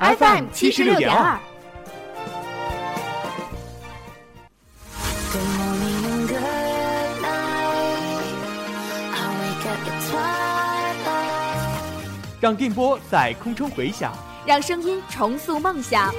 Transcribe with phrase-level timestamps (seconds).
[0.00, 1.36] FM 七十六点二。
[12.40, 14.12] 让电波在空中回响，
[14.46, 16.14] 让声音重塑梦想。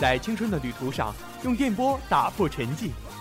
[0.00, 2.90] 在青春的旅途上，用电波打破沉寂。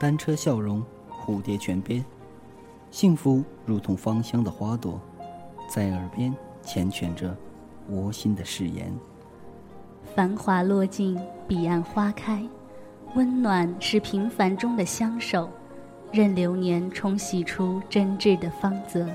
[0.00, 2.02] 单车笑容，蝴蝶泉边，
[2.90, 4.98] 幸福如同芳香的花朵，
[5.68, 6.34] 在耳边
[6.64, 7.36] 缱绻着
[7.90, 8.90] 窝心的誓言。
[10.14, 12.42] 繁华落尽，彼岸花开，
[13.14, 15.50] 温暖是平凡中的相守，
[16.10, 19.06] 任流年冲洗出真挚的芳泽。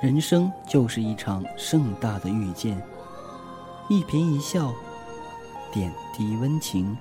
[0.00, 2.82] 人生就是一场盛大的遇见，
[3.90, 4.72] 一颦一笑，
[5.70, 6.96] 点滴温情。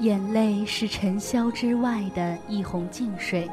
[0.00, 3.50] 眼泪是尘嚣之外的一泓净水，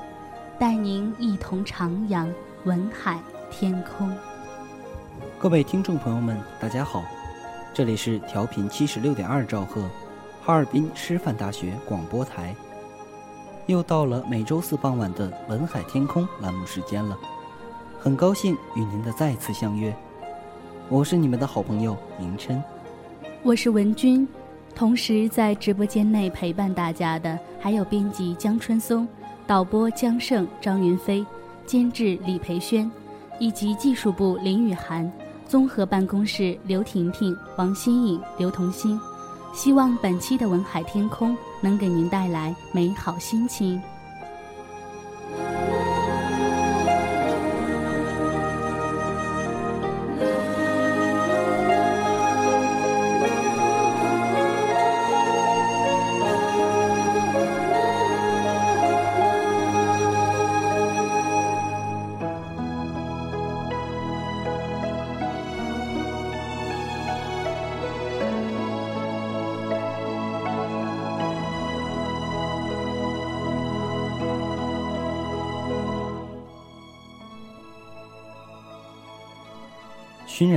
[0.60, 2.32] 带您一同徜徉
[2.66, 3.20] 文海
[3.50, 4.16] 天空。
[5.40, 7.04] 各位听众朋友们，大家好，
[7.74, 9.90] 这里是调频七十六点二兆赫，
[10.40, 12.56] 哈尔滨师范大学广播台。
[13.66, 17.18] 又到了每周四傍晚的文海天空栏目时间了，
[18.00, 19.92] 很高兴与您的再次相约。
[20.90, 22.62] 我是你们的好朋友明琛，
[23.42, 24.28] 我是文君。
[24.76, 29.08] 同时，在直播间内陪伴大家的还有编辑江春松、
[29.48, 31.26] 导播江胜、张云飞、
[31.66, 32.92] 监制李培轩，
[33.40, 35.10] 以及技术部林雨涵、
[35.48, 39.00] 综合办公室刘婷婷、王新颖、刘童心。
[39.54, 43.82] 希望本期的文海天空能给您带来美好心情。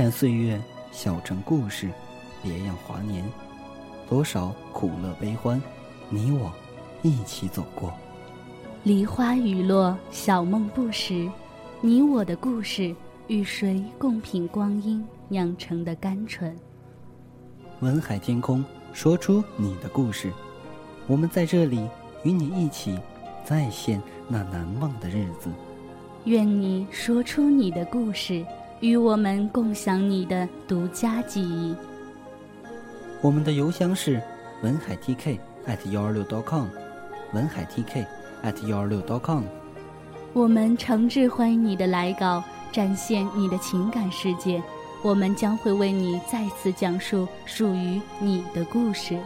[0.09, 0.59] 岁月，
[0.91, 1.89] 小城故事，
[2.41, 3.23] 别样华年，
[4.07, 5.61] 多少苦乐悲欢，
[6.09, 6.51] 你我
[7.01, 7.93] 一起走过。
[8.83, 11.29] 梨花雨落，小梦不识，
[11.81, 12.95] 你我的故事，
[13.27, 16.55] 与谁共品光阴酿成的甘醇？
[17.81, 18.63] 文海天空，
[18.93, 20.31] 说出你的故事，
[21.07, 21.87] 我们在这里
[22.23, 22.97] 与你一起
[23.43, 25.49] 再现那难忘的日子。
[26.25, 28.45] 愿你说出你的故事。
[28.81, 31.75] 与我们共享你的独家记忆。
[33.21, 34.21] 我们的邮箱是
[34.63, 35.37] 文海 TK
[35.67, 36.67] at 幺二六 .com，
[37.33, 38.05] 文海 TK
[38.43, 39.43] at 幺二六 .com。
[40.33, 44.61] 我们诚挚欢迎你的来稿，展现你的情感世界。
[45.01, 49.17] 我们将会为你再次讲述属于你的故事。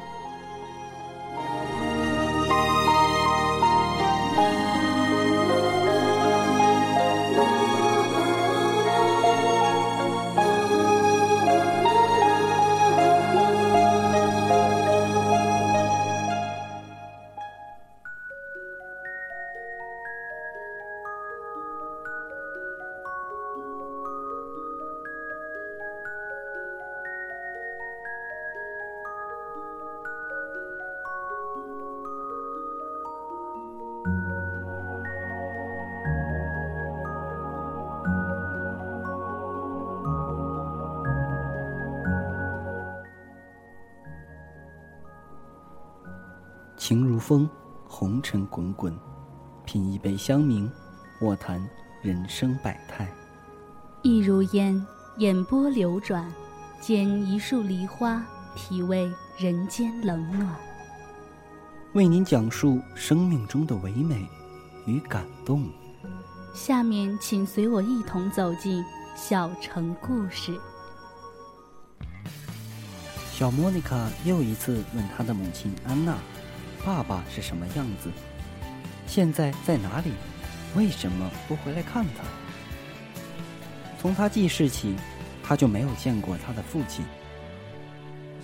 [47.23, 47.49] 风，
[47.87, 48.93] 红尘滚滚，
[49.63, 50.69] 品一杯香茗，
[51.21, 51.65] 卧谈
[52.01, 53.07] 人生百态。
[54.01, 54.85] 意如烟，
[55.19, 56.29] 眼波流转，
[56.81, 58.21] 剪一束梨花，
[58.57, 60.53] 体味人间冷暖。
[61.93, 64.27] 为您讲述生命中的唯美
[64.85, 65.63] 与感动。
[66.53, 68.83] 下面，请随我一同走进
[69.15, 70.59] 小城故事。
[73.31, 76.17] 小莫妮卡又一次问她的母亲安娜
[76.85, 78.11] ：“爸爸是什么样子？
[79.07, 80.11] 现在在哪里？
[80.75, 82.23] 为什么不回来看他？”
[83.99, 84.95] 从他记事起，
[85.41, 87.05] 他就没有见过他的父亲。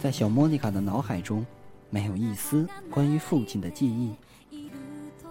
[0.02, 1.46] 在小莫妮卡的脑海中，
[1.90, 4.16] 没有一丝关于父亲的记忆。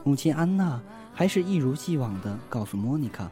[0.05, 0.78] 母亲安娜
[1.14, 3.31] 还是一如既往地告诉莫妮卡，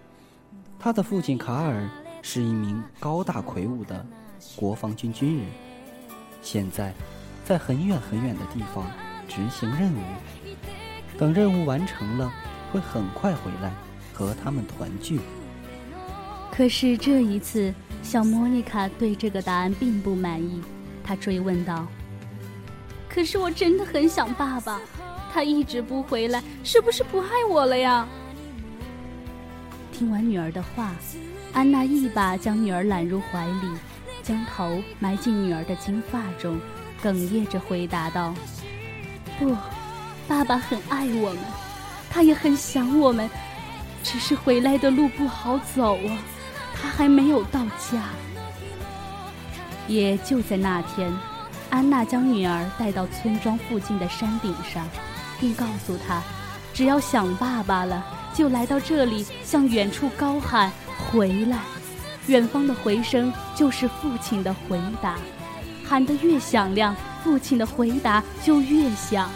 [0.78, 1.86] 她的父亲卡尔
[2.22, 4.06] 是一名高大魁梧的
[4.54, 5.46] 国防军军人。
[6.40, 6.94] 现在，
[7.44, 8.90] 在很远很远的地方
[9.28, 10.00] 执行任务。
[11.18, 12.32] 等任务完成了，
[12.72, 13.72] 会很快回来
[14.12, 15.20] 和他们团聚。
[16.50, 20.62] 可是这一次，小莫妮卡对这个答案并不满意。
[21.04, 21.86] 她追问道
[23.08, 24.80] ：“可是我真的很想爸爸，
[25.32, 28.06] 他一直不回来，是不是不爱我了呀？”
[29.92, 30.94] 听完女儿的话，
[31.52, 33.68] 安娜一把将女儿揽入怀里。
[34.22, 36.58] 将头埋进女儿的金发中，
[37.00, 38.34] 哽咽着回答道
[39.38, 39.56] ：“不，
[40.26, 41.38] 爸爸很爱我们，
[42.10, 43.28] 他也很想我们，
[44.02, 46.18] 只是回来的路不好走啊，
[46.74, 48.02] 他还没有到家。”
[49.88, 51.12] 也就在那天，
[51.70, 54.84] 安娜将女儿带到村庄附近的山顶上，
[55.38, 56.20] 并告诉她
[56.74, 58.04] ：“只要想爸爸了，
[58.34, 61.58] 就来到这里，向远处高喊‘回来’。”
[62.26, 65.14] 远方的回声就是父亲的回答，
[65.88, 69.28] 喊得越响亮，父亲的回答就越响。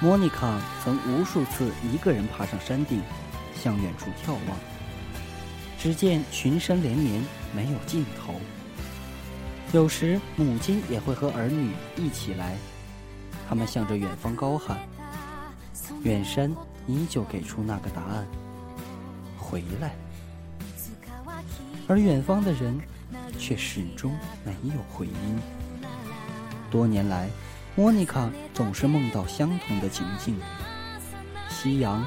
[0.00, 3.00] 莫妮卡曾无数次一个人爬上山顶，
[3.54, 4.58] 向远处眺望。
[5.78, 7.22] 只见群山连绵，
[7.54, 8.34] 没有尽头。
[9.72, 12.56] 有时母亲也会和儿女一起来，
[13.48, 14.80] 他们向着远方高喊。
[16.02, 16.52] 远山
[16.88, 18.26] 依旧给出那个答案：
[19.38, 19.94] 回来。
[21.86, 22.76] 而远方的人，
[23.38, 24.10] 却始终
[24.44, 25.38] 没有回音。
[26.74, 27.30] 多年来，
[27.76, 30.36] 莫妮卡总是梦到相同的情境：
[31.48, 32.04] 夕阳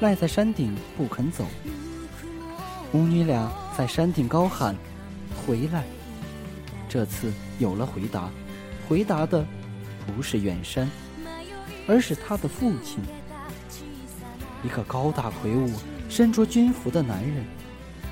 [0.00, 1.46] 赖在山顶不肯走，
[2.90, 4.74] 母女俩在山顶高喊
[5.46, 5.84] “回来”。
[6.90, 8.28] 这次有了回答，
[8.88, 9.46] 回答的
[10.04, 10.90] 不是远山，
[11.86, 12.98] 而是他的父亲，
[14.64, 15.70] 一个高大魁梧、
[16.08, 17.44] 身着军服的男人。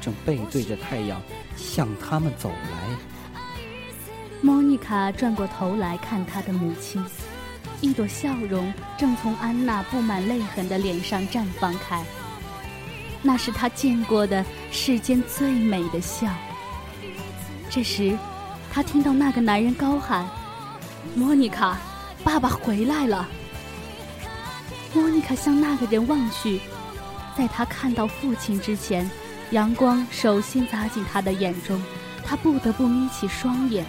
[0.01, 1.21] 正背对着太阳
[1.57, 3.16] 向他们走来。
[4.77, 7.03] 莫妮卡转过头来看她的母亲，
[7.81, 12.05] 一朵笑容正从安娜布满泪痕的脸上绽放开。
[13.23, 16.29] 那是她见过的世间最美的笑。
[17.71, 18.19] 这时，
[18.71, 20.29] 她听到那个男人高喊
[21.17, 21.79] ：“莫妮卡，
[22.23, 23.27] 爸爸回来了！”
[24.93, 26.61] 莫妮卡向那个人望去，
[27.35, 29.11] 在她看到父亲之前。
[29.53, 31.81] 阳光首先砸进他的眼中，
[32.25, 33.87] 他不得不眯起双眼，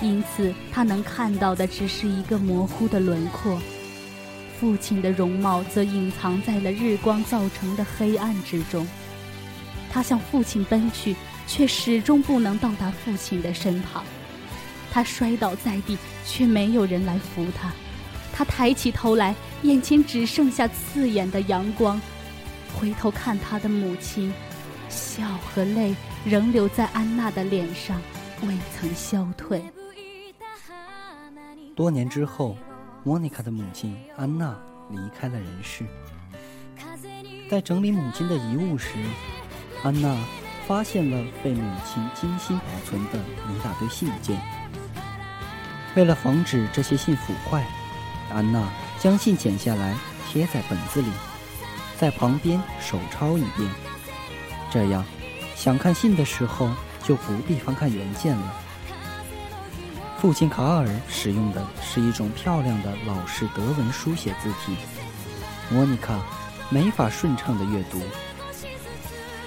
[0.00, 3.60] 因此他能看到的只是一个模糊的轮廓。
[4.58, 8.86] 父亲的容貌则隐藏在了日光造成的黑暗之中。
[9.90, 14.04] 他向父亲奔去，却始终不能到达父亲的身旁。
[14.90, 17.72] 他摔倒在地，却没有人来扶他。
[18.32, 22.00] 他抬起头来，眼前只剩下刺眼的阳光。
[22.74, 24.32] 回头看他的母亲。
[24.88, 28.00] 笑和泪仍留在安娜的脸上，
[28.42, 29.62] 未曾消退。
[31.78, 32.56] 多年之后，
[33.04, 34.52] 莫妮卡的母亲安娜
[34.90, 35.84] 离开了人世。
[37.48, 38.98] 在整理母亲的遗物时，
[39.84, 40.12] 安娜
[40.66, 44.40] 发现了被母亲精心保存的一大堆信件。
[45.94, 47.64] 为了防止这些信腐坏，
[48.34, 48.68] 安娜
[48.98, 49.94] 将信剪下来
[50.28, 51.08] 贴在本子里，
[51.96, 53.70] 在旁边手抄一遍。
[54.68, 55.04] 这样，
[55.54, 56.68] 想看信的时候
[57.04, 58.54] 就不必翻看原件了。
[60.20, 64.76] 父亲卡尔使用的是一种漂亮的老式德文书写字体，
[65.70, 66.20] 莫妮卡
[66.70, 68.02] 没法顺畅的阅读。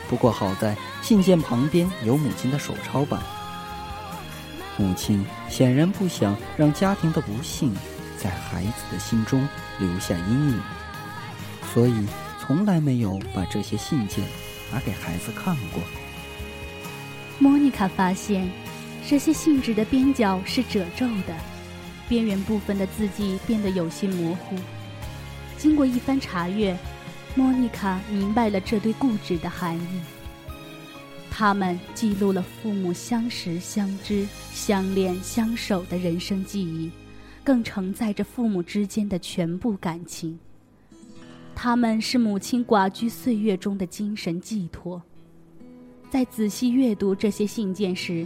[0.07, 3.21] 不过好在信件旁边有母亲的手抄版。
[4.77, 7.73] 母亲显然不想让家庭的不幸
[8.17, 9.45] 在孩子的心中
[9.77, 10.61] 留下阴影，
[11.73, 12.07] 所以
[12.39, 14.23] 从来没有把这些信件。
[14.73, 15.83] 拿给孩子看过。
[17.39, 18.49] 莫妮卡发现，
[19.07, 21.35] 这些信纸的边角是褶皱的，
[22.07, 24.55] 边缘部分的字迹变得有些模糊。
[25.57, 26.77] 经过一番查阅，
[27.35, 30.01] 莫妮卡明白了这对故纸的含义。
[31.29, 36.89] 他们记录了父母相识、相知、相恋、相守的人生记忆，
[37.43, 40.39] 更承载着父母之间的全部感情。
[41.55, 45.01] 他们是母亲寡居岁月中的精神寄托。
[46.09, 48.25] 在仔细阅读这些信件时，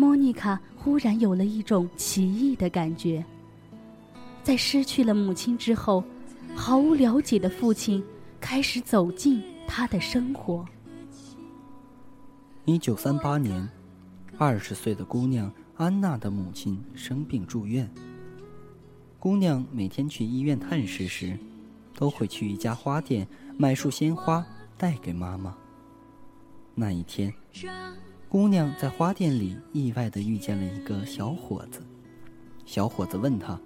[0.00, 3.22] 莫妮卡忽然有了一种奇异的感觉。
[4.44, 6.04] 在失去了母亲之后，
[6.54, 8.02] 毫无了解的父亲
[8.40, 10.64] 开始走进她的生活。
[12.64, 13.68] 一九三八年，
[14.38, 17.90] 二十岁的姑娘安娜的母亲生病住院。
[19.18, 21.36] 姑娘每天去医院探视时，
[21.96, 23.26] 都会去一家花店
[23.58, 25.56] 买束鲜花带给妈妈。
[26.76, 27.34] 那一天，
[28.30, 31.80] 姑娘在花店里意外地遇见了一个小伙子。
[32.66, 33.58] 小伙子问她：“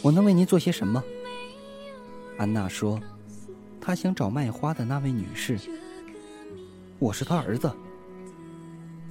[0.00, 1.02] 我能为您做些什么？”
[2.38, 3.00] 安娜说
[3.80, 5.58] ：“她想找卖花的那位女士。”
[7.00, 7.72] 我是她儿子。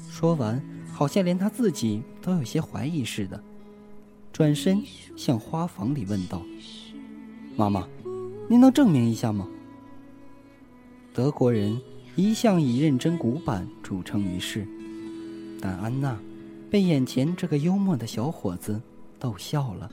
[0.10, 0.64] 说完，
[0.94, 3.44] 好像连他自己都有些怀疑似的，
[4.32, 4.82] 转身
[5.18, 6.42] 向花房里问道
[7.58, 7.86] ：“妈妈，
[8.50, 9.46] 您能证明一下吗？”
[11.14, 11.80] 德国人
[12.16, 14.68] 一向以认真古板著称于世，
[15.62, 16.20] 但安娜
[16.70, 18.82] 被眼前这个幽默的小伙子
[19.18, 19.90] 逗笑了。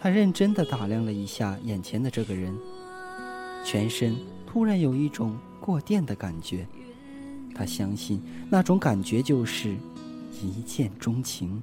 [0.00, 2.52] 他认真的打量了一下眼前的这个人，
[3.64, 4.16] 全身
[4.46, 5.36] 突然有一种。
[5.64, 6.66] 过电的感觉，
[7.54, 9.76] 他相信那种感觉就是
[10.42, 11.62] 一见钟情。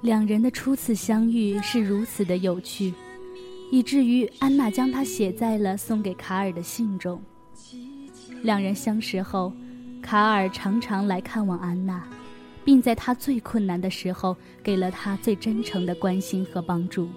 [0.00, 2.94] 两人的初次相遇是如此的有趣，
[3.70, 7.20] 以至于安娜将它写在了送给卡尔的信中。
[8.42, 9.52] 两人相识后，
[10.02, 12.06] 卡尔常常来看望安娜，
[12.64, 17.08] 并在她最困难的时候给了她最真诚的关心和帮助。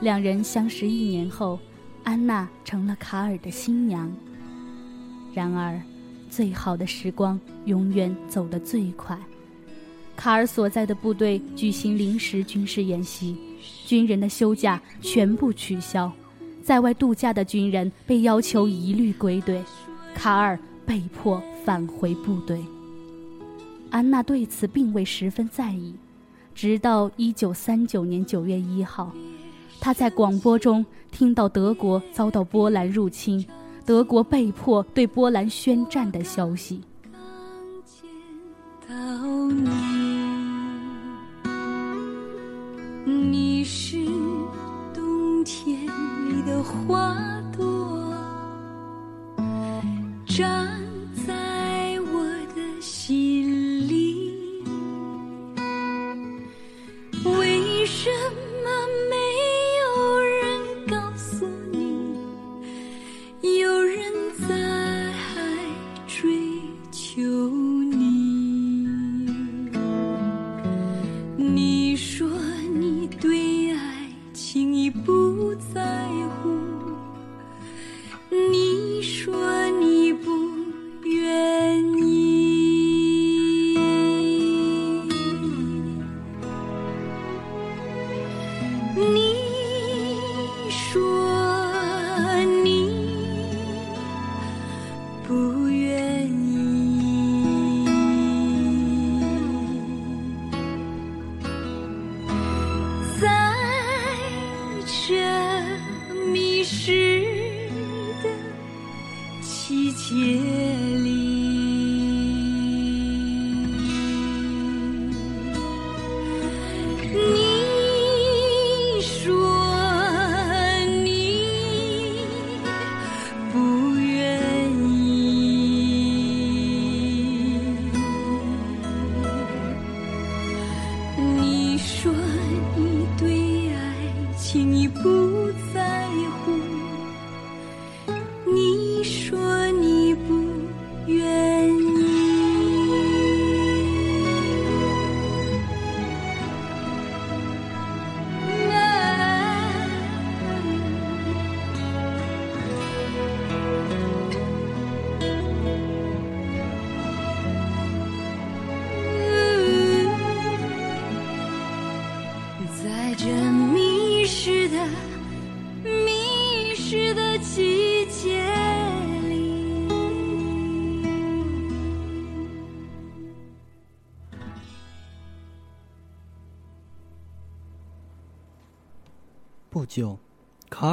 [0.00, 1.58] 两人相识一年后。
[2.02, 4.10] 安娜成了卡尔的新娘。
[5.34, 5.78] 然而，
[6.30, 9.16] 最好的时光永远走得最快。
[10.16, 13.36] 卡尔所在的部队举行临时军事演习，
[13.90, 16.12] 军人的休假全部取消，
[16.62, 19.60] 在外度假的军人被要求一律归队，
[20.14, 20.56] 卡尔
[20.86, 22.64] 被迫返回部队。
[23.90, 25.92] 安娜对此并未十分在意，
[26.54, 29.10] 直到一九三九年九月一号。
[29.80, 33.44] 她在广播中听到德国遭到波兰入侵，
[33.84, 36.80] 德国被迫对波兰宣战的消息。
[43.60, 43.98] 你是
[44.94, 45.84] 冬天
[46.30, 47.14] 里的花
[47.54, 48.10] 朵，
[50.26, 50.66] 绽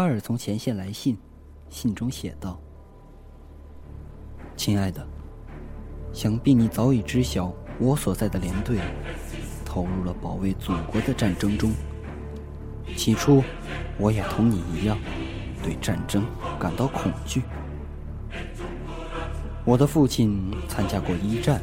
[0.07, 1.17] 尔从前线来信，
[1.69, 2.59] 信中写道
[4.55, 5.05] ：“亲爱的，
[6.13, 8.79] 想必你早已知晓，我所在的连队
[9.65, 11.71] 投入了保卫祖国的战争中。
[12.95, 13.43] 起初，
[13.97, 14.97] 我也同你一样，
[15.61, 16.25] 对战争
[16.57, 17.43] 感到恐惧。
[19.65, 21.61] 我的父亲参加过一战，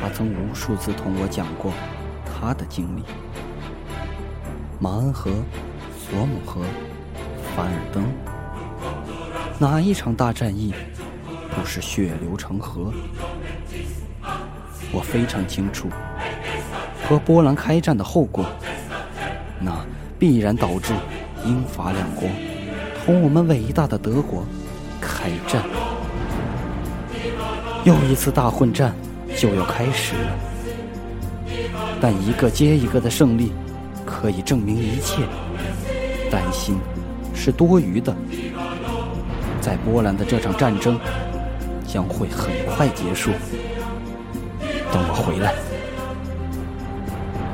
[0.00, 1.72] 他曾无数次同我讲过
[2.24, 3.02] 他的经历。
[4.78, 5.32] 马恩河。”
[6.08, 6.64] 索姆河、
[7.56, 8.04] 凡尔登，
[9.58, 10.74] 哪一场大战役
[11.54, 12.92] 不是血流成河？
[14.92, 15.88] 我非常清楚，
[17.08, 18.44] 和波兰开战的后果，
[19.58, 19.74] 那
[20.18, 20.92] 必然导致
[21.46, 22.28] 英法两国
[23.06, 24.44] 同我们伟大的德国
[25.00, 25.62] 开战。
[27.84, 28.94] 又一次大混战
[29.34, 30.36] 就要开始了，
[32.02, 33.50] 但一个接一个的胜利
[34.04, 35.22] 可以证明一切。
[36.28, 36.76] 担心
[37.36, 38.12] 是多余的。
[39.60, 40.98] 在波兰的这场战争
[41.86, 43.30] 将会很快结束。
[44.92, 45.54] 等我回来。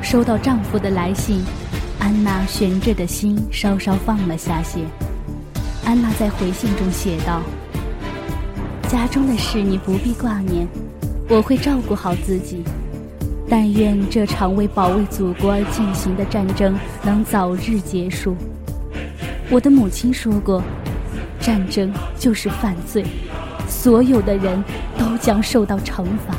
[0.01, 1.43] 收到丈夫的来信，
[1.99, 4.81] 安娜悬着的心稍稍放了下些。
[5.85, 7.41] 安娜在回信中写道
[8.87, 10.67] ：“家中的事你不必挂念，
[11.27, 12.63] 我会照顾好自己。
[13.49, 18.35] 但愿这场为保卫祖国而进行的战争能早日结束。”
[19.53, 20.63] 我的母亲说过
[21.39, 23.05] ：“战争就是犯罪，
[23.69, 24.63] 所有的人
[24.97, 26.35] 都将受到惩罚，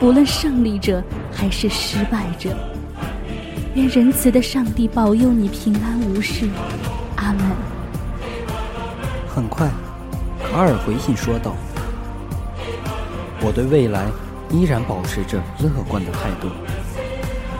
[0.00, 2.56] 无论胜利者还是失败者。”
[3.76, 6.48] 愿仁慈的上帝保佑你平安无事，
[7.16, 7.42] 阿门。
[9.28, 9.68] 很快，
[10.50, 11.54] 卡尔回信说道
[13.44, 14.06] ：“我对未来
[14.48, 16.48] 依然保持着乐观的态度，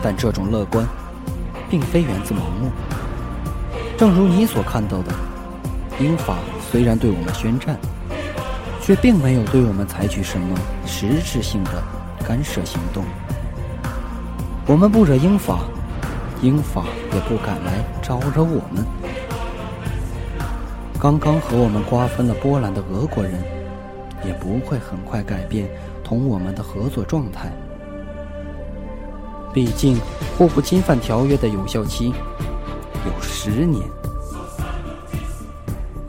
[0.02, 0.88] 但这种乐观，
[1.68, 2.70] 并非源自盲目。”
[4.00, 5.12] 正如你所看到的，
[5.98, 6.38] 英法
[6.72, 7.76] 虽然对我们宣战，
[8.80, 11.72] 却并没有对我们采取什么实质性的
[12.26, 13.04] 干涉行动。
[14.66, 15.64] 我们不惹英法，
[16.40, 18.82] 英法也不敢来招惹我们。
[20.98, 23.34] 刚刚和我们瓜分了波兰的俄国人，
[24.24, 25.68] 也不会很快改变
[26.02, 27.52] 同我们的合作状态。
[29.52, 30.00] 毕竟，
[30.38, 32.14] 互不侵犯条约的有效期。
[33.06, 33.82] 有十年，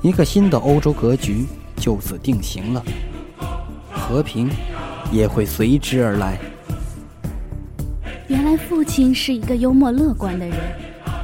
[0.02, 1.46] 一个新的欧洲格局
[1.78, 2.84] 就此定型了，
[3.90, 4.50] 和平
[5.12, 6.38] 也会随之而来。
[8.28, 10.58] 原来父亲是一个幽默乐观的人，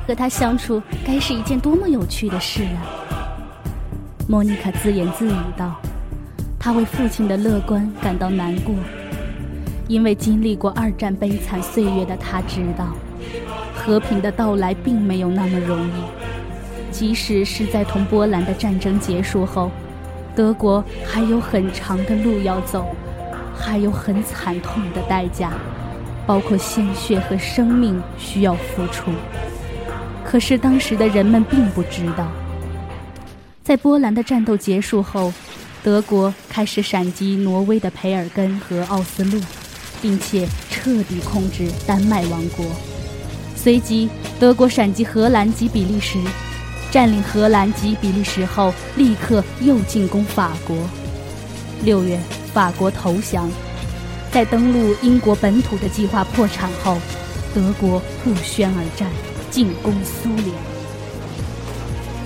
[0.07, 2.87] 和他相处该是一件多么有趣的事啊！
[4.27, 5.75] 莫妮卡自言自语道
[6.59, 8.73] ：“她为父亲的乐观感到难过，
[9.87, 12.95] 因为经历过二战悲惨岁月的他知道。”
[13.87, 15.91] 和平的到来并没有那么容易，
[16.91, 19.71] 即使是在同波兰的战争结束后，
[20.35, 22.85] 德国还有很长的路要走，
[23.57, 25.53] 还有很惨痛的代价，
[26.25, 29.09] 包括鲜血和生命需要付出。
[30.25, 32.27] 可是当时的人们并不知道，
[33.63, 35.31] 在波兰的战斗结束后，
[35.81, 39.39] 德国开始闪击挪威的培尔根和奥斯陆，
[40.01, 42.65] 并且彻底控制丹麦王国。
[43.67, 44.07] 随即，
[44.39, 46.17] 德国闪击荷兰及比利时，
[46.89, 50.73] 占领荷兰及比利时后，立刻又进攻法国。
[51.83, 52.17] 六月，
[52.53, 53.51] 法国投降。
[54.31, 56.97] 在登陆英国本土的计划破产后，
[57.53, 59.09] 德国不宣而战，
[59.51, 60.47] 进攻苏联。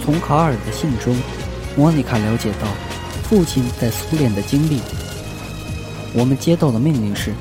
[0.05, 1.17] 从卡尔的信中，
[1.75, 2.67] 莫妮卡了解到
[3.23, 4.79] 父亲在苏联的经历。
[6.13, 7.33] 我们接到的命令是。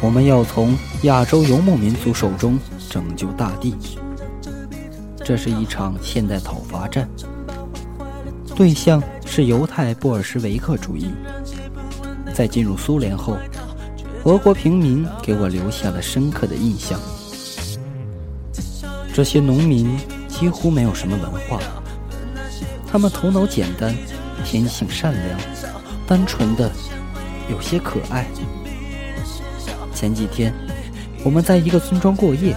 [0.00, 2.58] 我们要从亚洲游牧民族手中
[2.90, 3.74] 拯救大地。
[5.24, 7.08] 这是一场现代讨伐战，
[8.54, 11.10] 对象是犹太布尔什维克主义。
[12.34, 13.38] 在进入苏联后，
[14.24, 17.00] 俄国平民给我留下了深刻的印象。
[19.14, 19.96] 这些农民
[20.28, 21.58] 几乎没有什么文化，
[22.86, 23.94] 他们头脑简单，
[24.44, 25.40] 天性善良，
[26.06, 26.70] 单纯的
[27.48, 28.26] 有些可爱。
[30.04, 30.52] 前几天，
[31.24, 32.54] 我们在一个村庄过夜。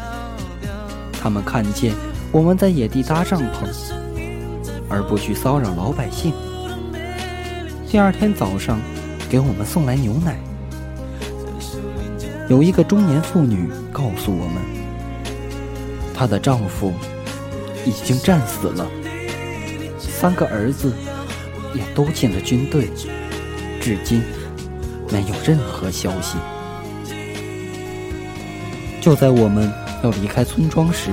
[1.14, 1.94] 他们看见
[2.30, 3.70] 我们在野地搭帐篷，
[4.90, 6.34] 而不去骚扰老百姓。
[7.90, 8.82] 第二天早上，
[9.30, 10.38] 给我们送来牛奶。
[12.50, 14.62] 有一个中年妇女告诉我们，
[16.14, 16.92] 她的丈夫
[17.86, 18.86] 已经战死了，
[19.98, 20.92] 三个儿子
[21.74, 22.90] 也都进了军队，
[23.80, 24.22] 至今
[25.10, 26.36] 没有任何消息。
[29.00, 29.72] 就在我们
[30.04, 31.12] 要离开村庄时，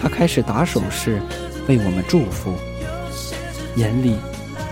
[0.00, 1.20] 他开始打手势，
[1.68, 2.54] 为我们祝福，
[3.76, 4.16] 眼里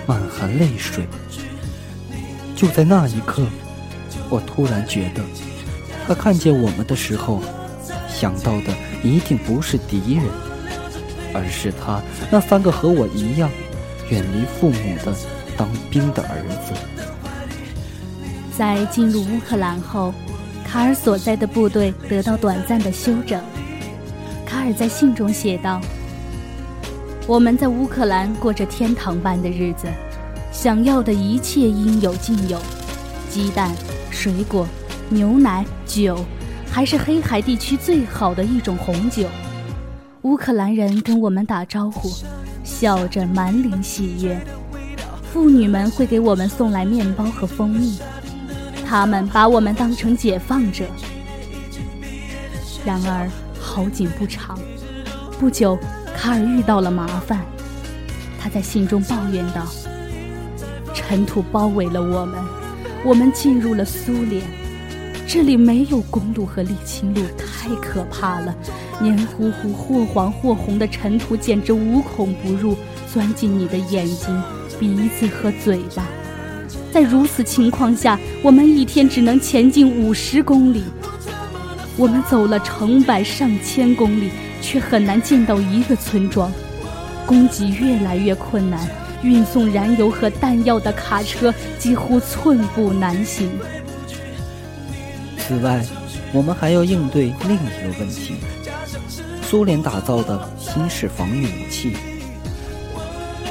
[0.06, 1.06] 满含泪水。
[2.56, 3.46] 就在那一刻，
[4.28, 5.22] 我突然觉得，
[6.06, 7.42] 他看见我们的时候，
[8.08, 10.24] 想到的一定不是敌人，
[11.34, 12.00] 而是他
[12.30, 13.50] 那三个和我一样
[14.10, 15.14] 远离父母的
[15.56, 16.72] 当兵的儿子。
[18.56, 20.14] 在进入乌克兰后，
[20.76, 23.42] 卡尔所在的部队得到短暂的休整。
[24.44, 25.80] 卡尔在信中写道
[27.26, 29.86] ：“我们在乌克兰过着天堂般的日子，
[30.52, 32.60] 想要的一切应有尽有，
[33.30, 33.74] 鸡蛋、
[34.10, 34.68] 水果、
[35.08, 36.22] 牛奶、酒，
[36.70, 39.26] 还是黑海地区最好的一种红酒。
[40.24, 42.10] 乌克兰人跟我们打招呼，
[42.62, 44.38] 笑着满脸喜悦。
[45.32, 47.98] 妇女们会给我们送来面包和蜂蜜，
[48.88, 50.84] 他们把我们当成解放者。
[52.84, 54.58] 然而。”好景不长，
[55.38, 55.78] 不久，
[56.16, 57.44] 卡尔遇到了麻烦。
[58.40, 59.66] 他在信中抱怨道
[60.94, 62.42] ：“尘土包围了我们，
[63.04, 64.42] 我们进入了苏联。
[65.26, 68.54] 这里没有公路和沥青路，太可怕了。
[68.98, 72.78] 黏糊糊、或黄或红的尘土简直无孔不入，
[73.12, 74.42] 钻进你的眼睛、
[74.78, 76.06] 鼻子和嘴巴。
[76.92, 80.84] 在如此情况下，我们一天只能前进五十公里。”
[81.98, 86.52] 我们走了成百上千公里，却很难见到一个村庄。
[87.24, 88.86] 供给越来越困难，
[89.22, 93.50] 运送燃油和弹药的卡车几乎寸步难行。
[95.38, 95.82] 此外，
[96.32, 98.34] 我们还要应对另一个问题：
[99.42, 101.96] 苏联打造的新式防御武器。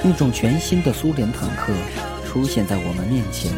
[0.04, 1.74] 一种全新的苏联坦克
[2.36, 3.50] 出现在我们面前。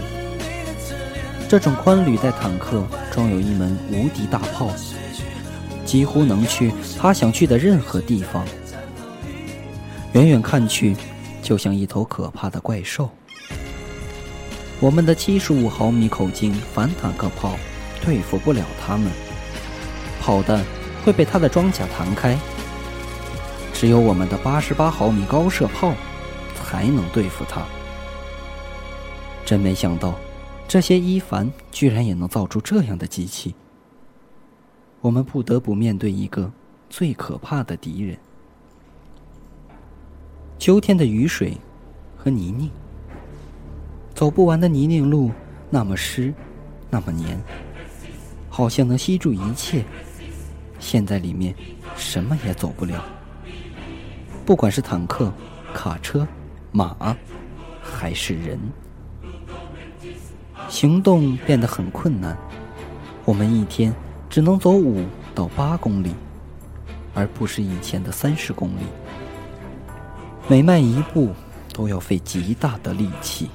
[1.50, 4.70] 这种宽履带坦克装有一门无敌大炮，
[5.84, 8.46] 几乎能去他想去的任何地方。
[10.14, 10.96] 远远看去，
[11.42, 13.10] 就像一头可怕的怪兽。
[14.80, 17.58] 我们的七十五毫米口径反坦克炮
[18.06, 19.12] 对付不了他们，
[20.22, 20.64] 炮弹
[21.04, 22.38] 会被他的装甲弹开。
[23.74, 25.96] 只有我们的八十八毫米高射炮
[26.64, 27.66] 才能对付他。
[29.48, 30.14] 真没想到。
[30.68, 33.56] 这些伊凡居然也能造出这样的机器，
[35.00, 36.52] 我们不得不面对一个
[36.90, 38.18] 最可怕的敌人——
[40.60, 41.56] 秋天的雨水
[42.18, 42.70] 和泥泞。
[44.14, 45.32] 走不完的泥泞路，
[45.70, 46.34] 那么湿，
[46.90, 47.42] 那么黏，
[48.50, 49.86] 好像能吸住一切。
[50.80, 51.56] 陷在里面，
[51.96, 53.02] 什么也走不了。
[54.46, 55.32] 不管是坦克、
[55.74, 56.28] 卡车、
[56.74, 57.16] 马，
[57.82, 58.60] 还是人。
[60.70, 62.38] 行动变得很困难，
[63.26, 63.94] 我们一天
[64.30, 66.14] 只能走五到八公里，
[67.14, 68.84] 而不是以前的三十公里。
[70.48, 71.34] 每迈一步
[71.74, 73.50] 都要费极大的力气。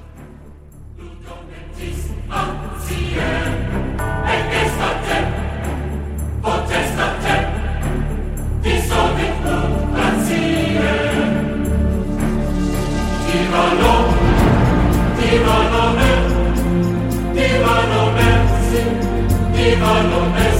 [19.63, 20.52] Viva lo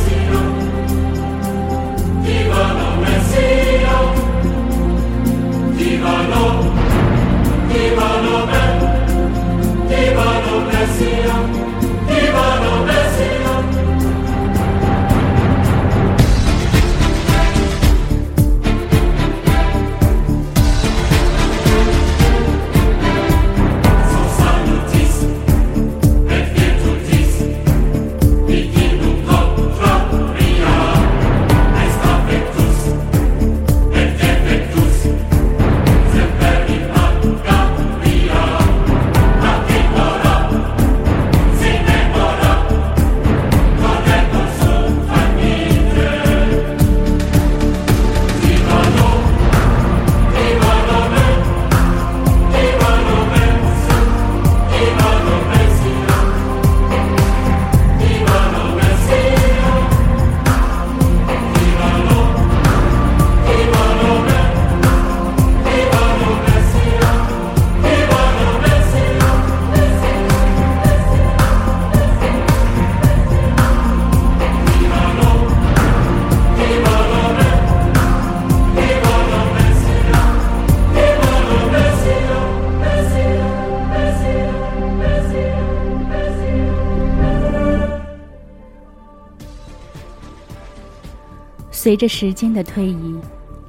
[91.83, 93.13] 随着时间的推移，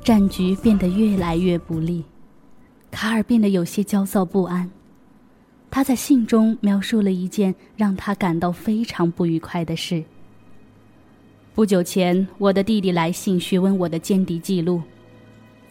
[0.05, 2.05] 战局变得越来越不利，
[2.93, 4.71] 卡尔变得有些焦躁不安。
[5.69, 10.05] 他在信中描述了一件让他感到非常不愉快的事。
[11.57, 14.81] 不久前，我的弟弟来信询问我的歼敌记录，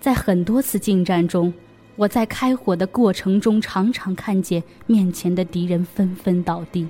[0.01, 1.53] 在很多次进战中，
[1.95, 6.85] 我在开火的过程中常常看见面前的敌人纷纷倒地。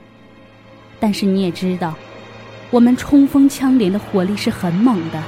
[0.99, 1.93] 但是你也知道，
[2.71, 5.23] 我们冲锋枪连的火力是很猛的，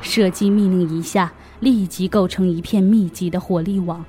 [0.00, 4.04] 射击命令一下，立即构成一片密集的火力网。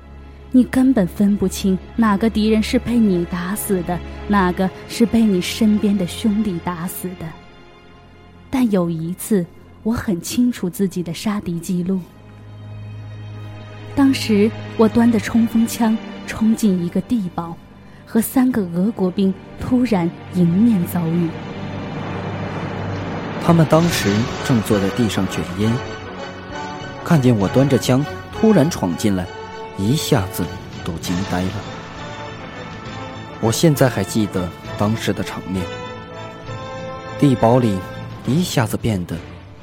[0.52, 7.26] 你根本分不清哪个敌人是被你打死的，哪个是被你身边的兄弟打死的。
[8.50, 9.46] 但有一次，
[9.84, 12.00] 我很清楚自己的杀敌记录。
[13.94, 17.56] 当时我端着冲锋枪冲进一个地堡，
[18.04, 21.28] 和三个俄国兵突然迎面遭遇。
[23.50, 24.14] 他们当时
[24.46, 25.76] 正坐在地上卷烟，
[27.04, 29.26] 看见我端着枪突然闯进来。
[29.76, 30.44] 一下子
[30.84, 31.50] 都惊呆了。
[33.40, 35.66] 我现在还记得当时的场面，
[37.18, 37.76] 地堡里
[38.24, 39.16] 一下子变得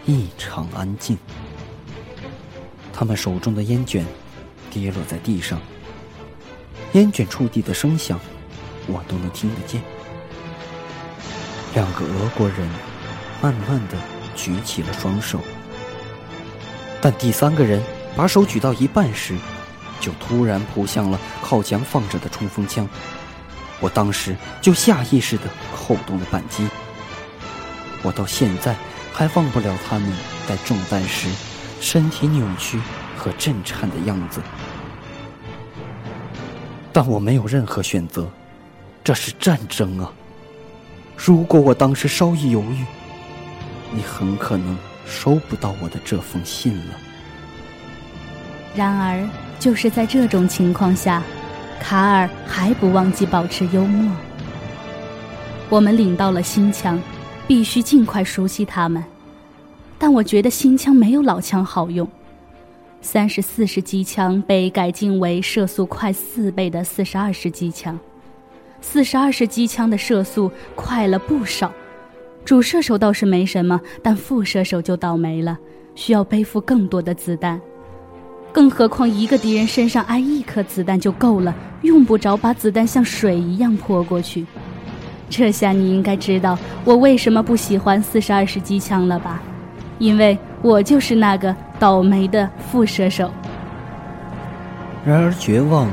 [0.05, 1.17] 异常安静。
[2.91, 4.05] 他们手中的烟卷
[4.69, 5.61] 跌落在地上，
[6.91, 8.19] 烟卷触地的声响
[8.85, 9.81] 我都能听得见。
[11.73, 12.69] 两个俄国人
[13.41, 13.97] 慢慢的
[14.35, 15.39] 举起了双手，
[16.99, 17.81] 但第三个人
[18.15, 19.35] 把手举到一半时。
[19.99, 22.87] 就突然扑向了靠墙放着的冲锋枪，
[23.79, 25.45] 我当时就下意识的
[25.75, 26.67] 扣动了扳机。
[28.03, 28.75] 我到现在
[29.11, 30.13] 还忘不了他们
[30.47, 31.27] 在中弹时
[31.81, 32.79] 身体扭曲
[33.17, 34.39] 和震颤的样子。
[36.93, 38.29] 但我没有任何选择，
[39.03, 40.13] 这是战争啊！
[41.17, 42.85] 如果我当时稍一犹豫，
[43.91, 46.93] 你很可能收不到我的这封信了。
[48.75, 49.27] 然而。
[49.59, 51.23] 就是在这种情况下，
[51.79, 54.15] 卡尔还不忘记保持幽默。
[55.67, 57.01] 我们领到了新枪，
[57.47, 59.03] 必须尽快熟悉它们。
[59.97, 62.07] 但我觉得新枪没有老枪好用。
[63.01, 67.99] 三十四式机枪被改进为射速快四倍的四十二式机枪，
[68.79, 71.73] 四十二式机枪的射速快了不少。
[72.47, 75.57] 主射手倒是没什么，但副射手就倒霉了，
[75.95, 77.59] 需要背负更多的子弹。
[78.53, 84.45] 更何况，一个敌人身上挨一颗子弹就够了，用不着把子弹像水一样泼过去。
[85.29, 89.41] 这下你应该知道我为什么不喜欢四十二式机枪了吧？
[89.99, 93.29] 因为我就是那个倒霉的副射手。
[95.05, 95.89] 然而，绝望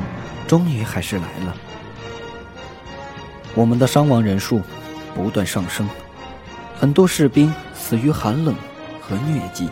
[0.47, 1.53] 终于还是来了。
[3.53, 4.61] 我们的伤亡人数
[5.13, 5.85] 不断上升，
[6.77, 8.53] 很多士兵死于寒冷
[9.01, 9.69] 和疟疾。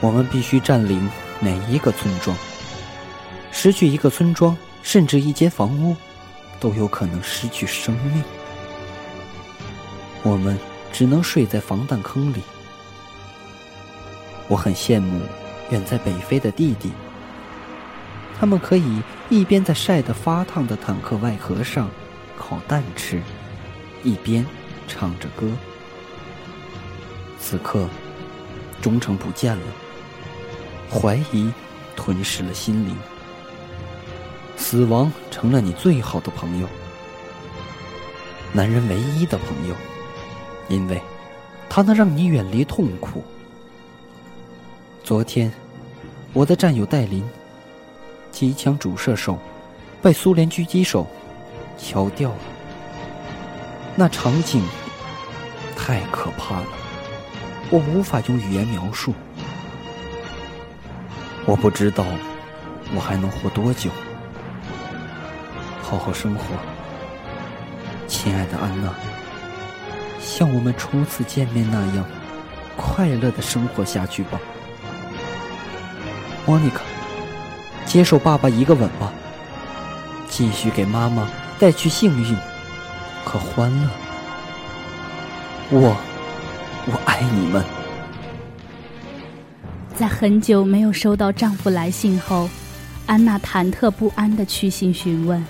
[0.00, 2.36] 我们必须占领每一个村庄。
[3.52, 5.96] 失去一个村庄，甚至一间房屋，
[6.60, 8.22] 都有可能失去生命。
[10.22, 10.58] 我们
[10.92, 12.40] 只能睡在防弹坑里。
[14.46, 15.20] 我很羡慕
[15.70, 16.90] 远在北非的弟弟，
[18.38, 21.90] 他们可以一边在晒得发烫的坦克外壳上
[22.38, 23.20] 烤蛋吃，
[24.02, 24.46] 一边
[24.90, 25.48] 唱着歌。
[27.38, 27.88] 此刻，
[28.82, 29.62] 忠诚不见了。
[30.90, 31.50] 怀疑
[31.94, 32.96] 吞噬了心灵，
[34.56, 36.66] 死亡成了你最好的朋友，
[38.52, 39.74] 男人唯一的朋友，
[40.68, 41.00] 因为
[41.68, 43.22] 他能让你远离痛苦。
[45.04, 45.52] 昨天，
[46.32, 47.24] 我的战友戴林，
[48.32, 49.38] 机枪主射手，
[50.02, 51.06] 被苏联狙击手
[51.78, 52.38] 敲掉了。
[53.94, 54.62] 那场景
[55.82, 56.66] 太可怕了，
[57.70, 59.14] 我无法用语言描述。
[61.46, 62.04] 我不知道
[62.94, 63.90] 我还能活多久，
[65.82, 66.44] 好好生活，
[68.06, 68.92] 亲爱的安娜，
[70.20, 72.04] 像我们初次见面那样
[72.76, 74.38] 快乐的生活下去吧。
[76.46, 76.82] 莫妮卡，
[77.86, 79.10] 接受爸爸一个吻吧，
[80.28, 81.26] 继续给妈妈
[81.58, 82.36] 带去幸运
[83.24, 83.88] 和欢乐。
[85.72, 85.96] 我，
[86.86, 87.64] 我爱你们。
[89.94, 92.50] 在很久没有收到丈夫来信后，
[93.06, 95.44] 安娜忐忑不安的去信询问：“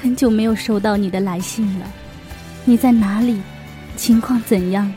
[0.00, 1.86] 很久没有收到你的来信了，
[2.64, 3.42] 你在哪里？
[3.96, 4.92] 情况怎样？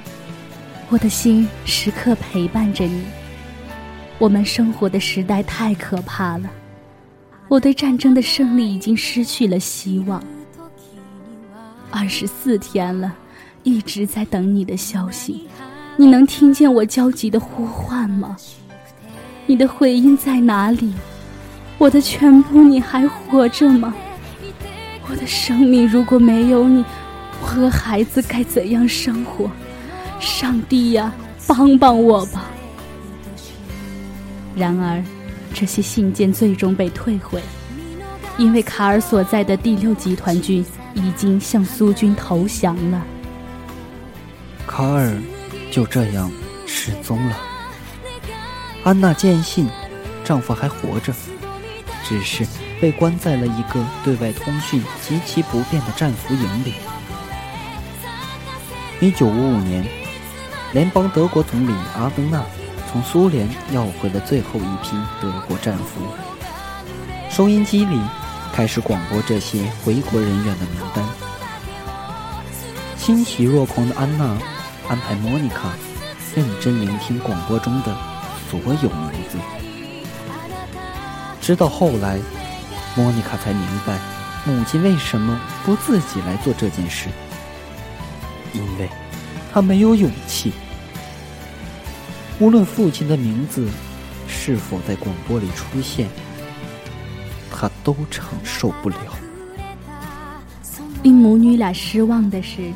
[0.89, 3.03] 我的心时刻陪伴着你。
[4.19, 6.47] 我们生活的时代太可怕了，
[7.47, 10.23] 我对战争的胜利已经失去了希望。
[11.89, 13.15] 二十四天了，
[13.63, 15.47] 一直在等你的消息。”
[15.97, 18.37] 你能听见我焦急的呼唤吗？
[19.45, 20.93] 你的回音在哪里？
[21.77, 23.93] 我的全部，你还活着吗？
[25.09, 26.85] 我的生命如果没有你，
[27.41, 29.51] 我和孩子该怎样生活？
[30.21, 31.13] 上帝呀，
[31.47, 32.45] 帮帮我吧！
[34.55, 35.03] 然而，
[35.53, 37.41] 这些信件最终被退回，
[38.37, 43.05] 因为卡尔所在的第六集团军已经向苏军投降了。
[44.69, 45.19] 卡尔
[45.71, 46.31] 就这样
[46.67, 47.35] 失踪了。
[48.83, 49.67] 安娜坚信
[50.23, 51.11] 丈夫还活着，
[52.07, 52.45] 只是
[52.79, 56.75] 被关在了一个对外通讯极其不便的战俘营里。
[59.01, 59.83] 一九五五年，
[60.71, 62.43] 联邦德国总理阿登纳。
[62.91, 66.01] 从苏联要回了最后一批德国战俘，
[67.29, 67.99] 收音机里
[68.51, 71.03] 开始广播这些回国人员的名单。
[72.97, 74.35] 欣喜若狂的安娜
[74.89, 75.71] 安排莫妮卡
[76.35, 77.95] 认真聆听广播中的
[78.49, 79.37] 所有名字，
[81.39, 82.19] 直到后来，
[82.95, 83.99] 莫妮卡才明白
[84.45, 87.07] 母亲为什么不自己来做这件事，
[88.51, 88.89] 因为
[89.53, 90.51] 她没有勇气。
[92.39, 93.69] 无论父亲的名字
[94.27, 96.09] 是否在广播里出现，
[97.51, 98.97] 他都承受不了。
[101.03, 102.71] 令母女俩失望的是，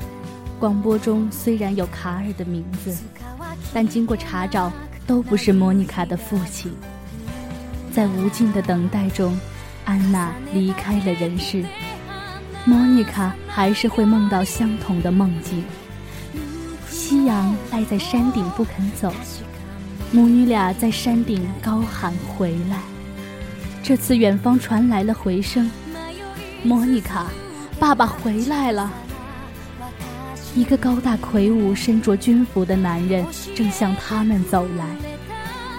[0.63, 2.95] 广播中虽然有卡尔的名字，
[3.73, 4.71] 但经过查找，
[5.05, 6.73] 都不是莫妮卡的父亲。
[7.91, 9.37] 在无尽的等待中，
[9.83, 11.65] 安娜离开了人世。
[12.63, 15.65] 莫妮卡还是会梦到相同的梦境。
[16.89, 19.11] 夕阳赖在山顶不肯走。
[20.13, 22.79] 母女俩在山顶高喊“回来”。
[23.83, 25.69] 这次远方传来了回声
[26.63, 27.25] ：“莫妮卡，
[27.77, 28.89] 爸爸回来了。”
[30.55, 34.85] 一个高大魁梧、身着军服的男人正向他们走来。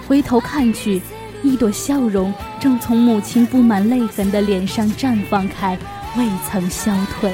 [0.05, 1.01] 回头看去，
[1.41, 5.77] 一朵笑容正从母亲布满泪痕的脸上绽放开，
[6.17, 7.33] 未曾消退。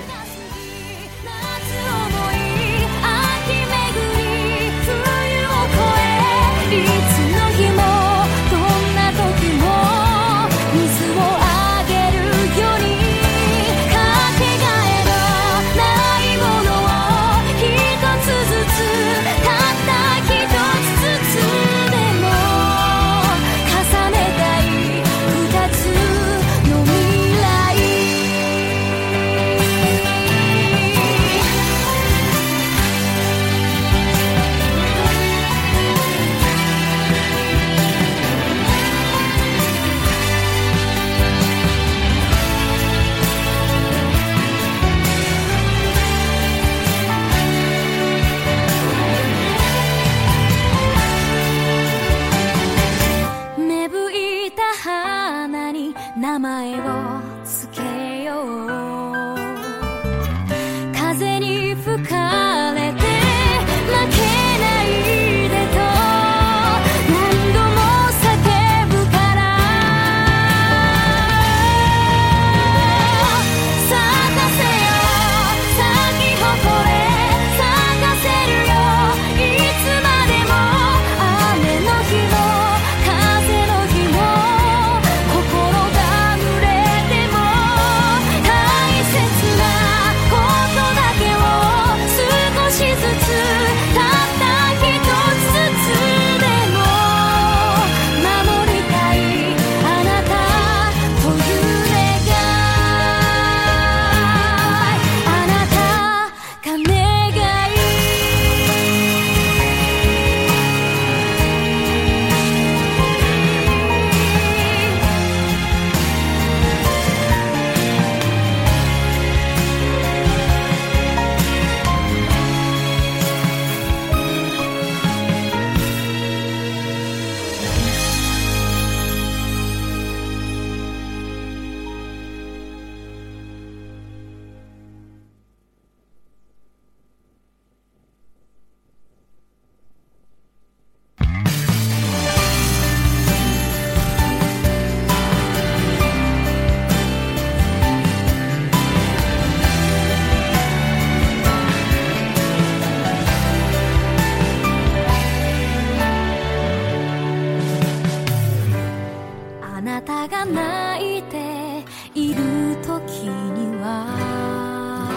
[160.01, 161.83] なたが泣いて
[162.15, 162.41] いる
[162.81, 165.07] 時には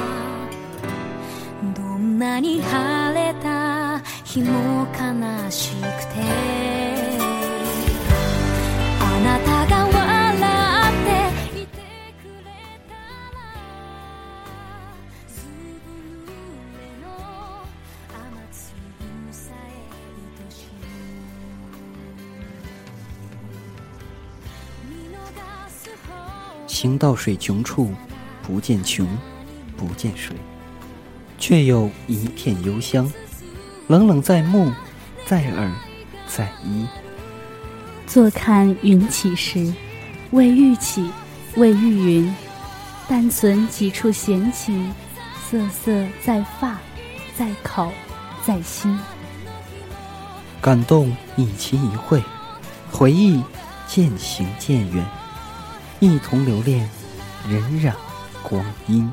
[1.75, 5.83] どんなに晴れた日も悲しく
[6.15, 6.94] て
[26.85, 27.95] 行到水穷处，
[28.43, 29.09] 不见穷，
[29.75, 30.37] 不见水，
[31.39, 33.11] 却有一片幽香，
[33.89, 34.71] 冷冷在目，
[35.25, 35.73] 在耳，
[36.29, 36.87] 在衣。
[38.07, 39.73] 坐看云起时，
[40.33, 41.11] 未欲起，
[41.57, 42.35] 未欲云，
[43.09, 44.93] 但存几处闲情，
[45.49, 46.79] 瑟瑟在发，
[47.35, 47.91] 在口，
[48.45, 48.95] 在心。
[50.61, 52.23] 感动一期一会，
[52.93, 53.43] 回忆
[53.87, 55.03] 渐行渐远，
[56.05, 56.87] 一同留恋
[57.49, 57.91] 荏苒
[58.43, 59.11] 光阴。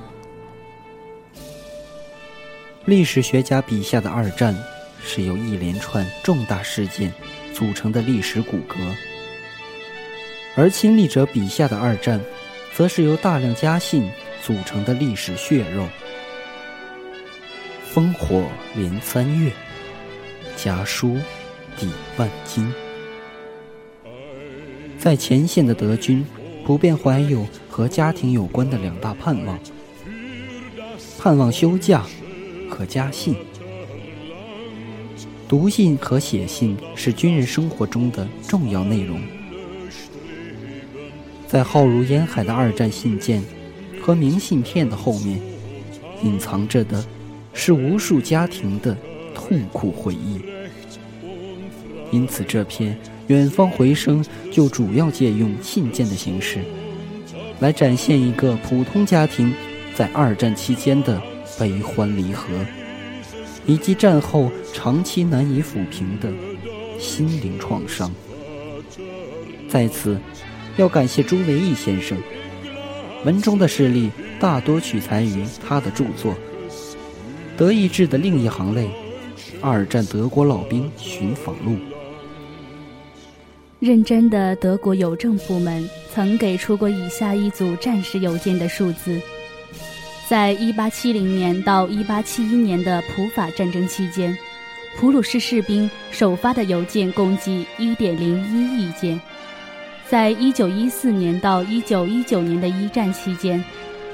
[2.84, 4.54] 历史学家笔下的二战，
[5.02, 7.14] 是由一连串重大事件
[7.54, 8.76] 组成的历史骨骼；
[10.58, 12.20] 而亲历者笔下的二战，
[12.76, 14.12] 则是由大量家信
[14.44, 15.88] 组成的历史血肉。
[17.94, 19.50] 烽火连三月，
[20.58, 21.18] 家书
[21.78, 22.70] 抵万金。
[25.00, 26.26] 在前线的德军，
[26.66, 29.60] 普遍怀有和家庭有关的两大盼望：
[31.18, 32.06] 盼望休假
[32.70, 33.36] 和家信。
[35.48, 39.20] 读信和写信是军人生活中的重要内容。
[41.48, 43.44] 在浩如烟海的二战信件
[44.02, 45.42] 和明信片的后面，
[46.24, 47.04] 隐藏着的
[47.54, 48.96] 是无数家庭的
[49.36, 50.40] 痛苦回忆。
[52.12, 52.94] 因此，这篇
[53.32, 54.22] 《远方回声》
[54.52, 56.60] 就主要借用信件的形式，
[57.62, 59.54] 来展现一个普通家庭
[59.96, 61.22] 在二战期间的
[61.58, 62.50] 悲欢离合，
[63.66, 66.30] 以及战后长期难以抚平的
[67.00, 68.12] 心灵创伤。
[69.70, 70.20] 在此，
[70.76, 72.18] 要感谢朱维义先生。
[73.24, 74.12] 文中的事例
[74.42, 76.34] 大多取材于他的著作
[77.56, 78.90] 《德意志的另一行类：
[79.62, 81.72] 二战德国老兵寻访录》。
[83.82, 89.20] 认真的德国邮政部门曾给出过以下一组战时邮件的数字：
[90.30, 94.38] 在1870年到1871年的普法战争期间，
[95.00, 99.20] 普鲁士士兵首发的邮件共计1.01亿件；
[100.08, 103.64] 在1914年到1919年的一战期间，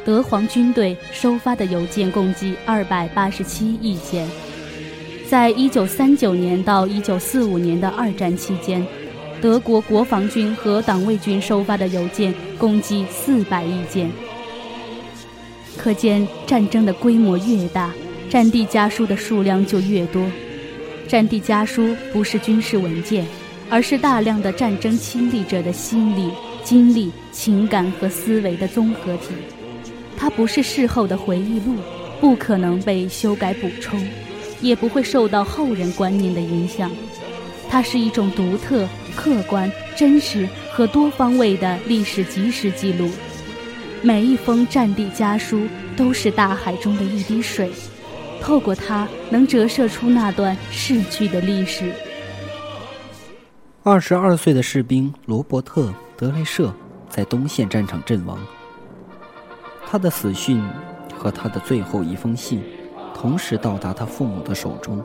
[0.05, 4.25] 德皇军队收发的邮件共计287亿件；
[5.29, 8.87] 在1939年到1945年的二战期间，
[9.41, 14.11] 德国国防军和党卫军收发的邮件共计四百亿件。
[15.77, 17.93] 可见，战争的规模越大，
[18.29, 20.25] 战地家书的数量就越多。
[21.07, 23.25] 战地家书不是军事文件，
[23.69, 26.31] 而是大量的战争亲历者的心理、
[26.63, 29.27] 经历、情感和思维的综合体。
[30.17, 31.75] 它不是事后的回忆录，
[32.19, 34.03] 不可能被修改补充，
[34.61, 36.91] 也不会受到后人观念的影响。
[37.69, 38.87] 它是一种独特、
[39.17, 43.09] 客观、真实和多方位的历史及时记录。
[44.03, 47.71] 每一封战地家书都是大海中的一滴水，
[48.39, 51.91] 透过它能折射出那段逝去的历史。
[53.81, 56.71] 二十二岁的士兵罗伯特·德雷舍
[57.09, 58.37] 在东线战场阵亡。
[59.89, 60.61] 他的死讯
[61.17, 62.61] 和他的最后一封信
[63.15, 65.03] 同时到达他父母的手中。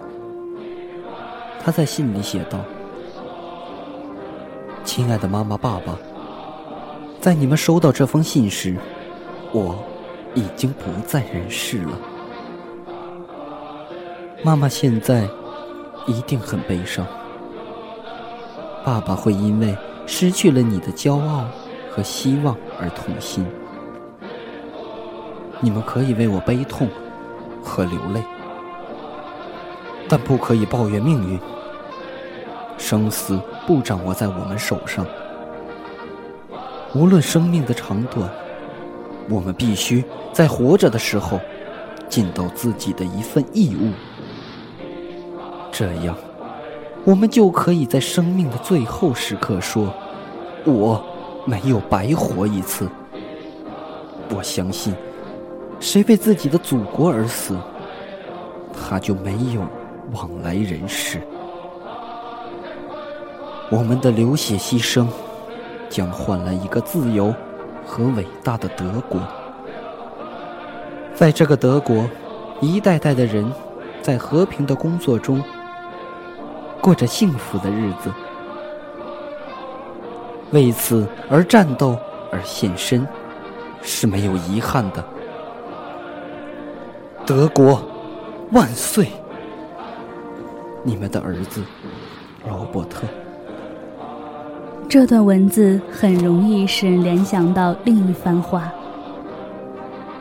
[1.65, 2.65] 他在信里写道
[4.85, 5.97] ：“亲爱的妈妈、爸爸，
[7.21, 8.77] 在你们收到这封信时，
[9.53, 9.79] 我
[10.35, 11.93] 已经不在人世了。
[14.43, 15.29] 妈妈现在
[16.07, 17.07] 一定很悲伤，
[18.85, 19.77] 爸爸会因为
[20.07, 21.45] 失去了你的骄傲
[21.91, 23.47] 和希望而痛心。
[25.61, 26.89] 你们可以为我悲痛
[27.63, 28.23] 和流泪。”
[30.09, 31.41] 但不可以抱怨命运。
[32.77, 35.07] 生死不掌握在我们手上。
[36.95, 38.31] 无论生命的长短，
[39.29, 41.41] 我们必须在活着的时候
[42.09, 43.93] 尽到自己的一份义务。
[45.71, 46.15] 这样，
[47.05, 49.93] 我们就可以在生命的最后时刻说
[50.67, 51.03] ：“我
[51.47, 52.89] 没有白活一次。”
[54.35, 54.95] 我相信，
[55.81, 57.57] 谁为自己的祖国而死，
[58.73, 59.67] 他就没有。
[60.13, 61.23] 往来人世，
[63.73, 65.07] 我们的流血牺牲，
[65.89, 67.35] 将换来一个自由
[67.87, 69.19] 和伟大的德国。
[71.15, 72.07] 在这个德国，
[72.61, 73.51] 一代代的人
[74.03, 75.43] 在和平的工作中，
[76.83, 78.13] 过着幸福的日子。
[80.51, 81.97] 为此而战斗
[82.31, 83.09] 而献身，
[83.81, 85.03] 是没有遗憾的。
[87.25, 87.83] 德国
[88.51, 89.09] 万岁！
[90.83, 91.65] 你们的儿子
[92.47, 93.07] 罗伯特。
[94.93, 98.71] 这段文字很容易使人联想到另一番话：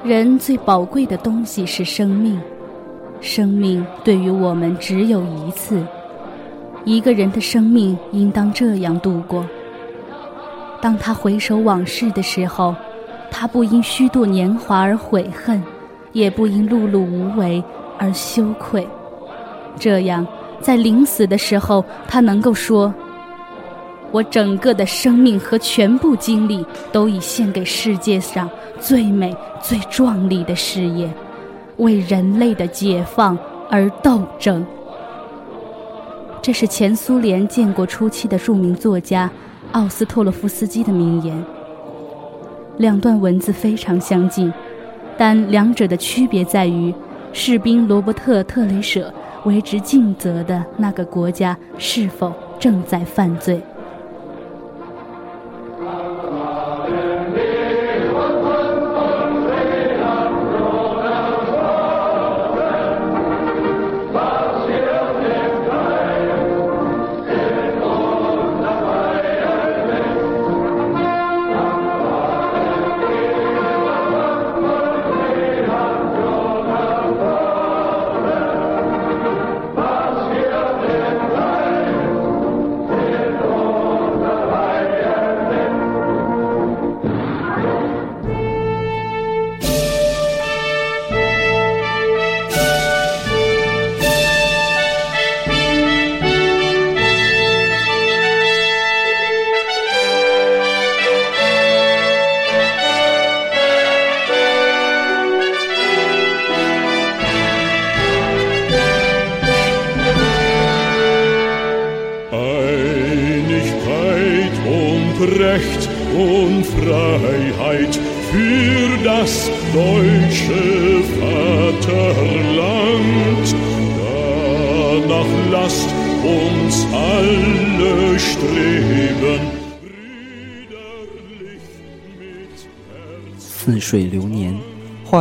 [0.01, 2.39] 人最宝贵的东西是生命，
[3.19, 5.85] 生命对于我们只有一次。
[6.85, 9.45] 一个人的生命应当这样度过。
[10.79, 12.73] 当他回首往事的时候，
[13.29, 15.61] 他不因虚度年华而悔恨，
[16.13, 17.61] 也不因碌碌无为
[17.97, 18.87] 而羞愧。
[19.77, 20.25] 这样，
[20.61, 22.93] 在临死的时候，他能够说
[24.11, 28.49] ：“我整个的生命和全部精力都已献给世界上
[28.79, 31.09] 最美、最壮丽的事业，
[31.77, 33.37] 为人类的解放
[33.69, 34.65] 而斗争。”
[36.41, 39.29] 这是前苏联建国初期的著名作家。
[39.73, 41.41] 奥斯托洛夫斯基的名言。
[42.77, 44.51] 两段文字非常相近，
[45.17, 46.93] 但两者的区别在于，
[47.31, 49.13] 士兵罗伯特·特雷舍
[49.45, 53.61] 为之尽责的那个国家是否正在犯罪。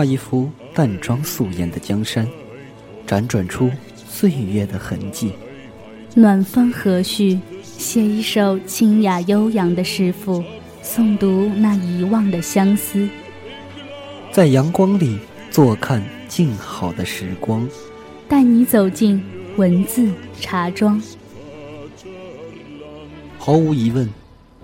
[0.00, 2.26] 画一幅淡妆素颜的江山，
[3.06, 5.30] 辗转出岁月的痕迹。
[6.14, 10.42] 暖风和煦，写一首清雅悠扬的诗赋，
[10.82, 13.06] 诵读那遗忘的相思。
[14.32, 15.18] 在阳光里
[15.50, 17.68] 坐看静好的时光，
[18.26, 19.22] 带你走进
[19.58, 20.98] 文字茶庄。
[23.36, 24.08] 毫无疑问，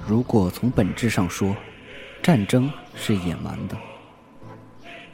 [0.09, 1.55] 如果从本质上说，
[2.23, 3.77] 战争是野蛮的，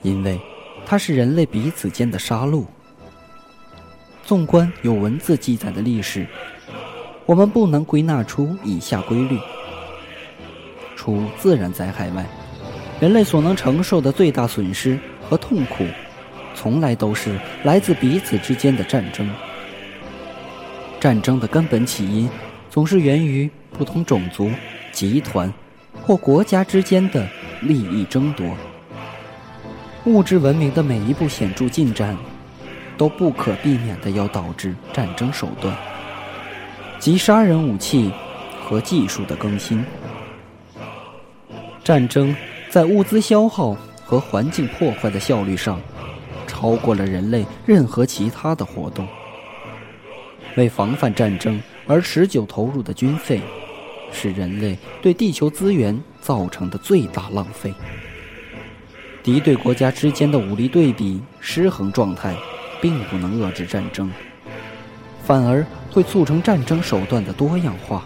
[0.03, 0.39] 因为
[0.85, 2.65] 它是人类彼此间的杀戮。
[4.25, 6.27] 纵观有文字记载的历史，
[7.27, 9.39] 我们不能归纳出以下规律：
[10.95, 12.25] 除自然灾害外，
[13.01, 14.99] 人类所能承受的最大损失
[15.29, 15.85] 和痛苦，
[16.55, 19.29] 从来都是来自彼此之间的战争。
[21.01, 22.29] 战争的根本起因，
[22.71, 24.51] 总是源于不同种族、
[24.93, 25.53] 集团
[26.01, 27.27] 或国家之间的
[27.61, 28.57] 利益争夺。
[30.05, 32.17] 物质文明的每一步显著进展，
[32.97, 35.73] 都不可避免地要导致战争手段，
[36.99, 38.11] 及杀人武器
[38.65, 39.85] 和技术的更新。
[41.85, 42.35] 战争
[42.69, 45.81] 在物资消耗和环境破坏的效率上，
[46.49, 49.07] 超过了人类任何其他的活动。
[50.57, 53.41] 为防范战争而持久投入的军费，
[54.11, 57.73] 是人类对地球资源造成的最大浪费。
[59.23, 62.35] 敌对国家之间的武力对比失衡状态，
[62.81, 64.11] 并不能遏制战争，
[65.23, 68.03] 反而会促成战争手段的多样化。